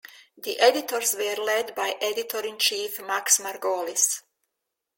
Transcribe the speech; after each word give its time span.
The 0.35 0.57
editors 0.59 1.13
were 1.13 1.35
led 1.35 1.75
by 1.75 1.95
Editor-in-Chief 2.01 3.01
Max 3.03 3.37
Margolis. 3.37 4.23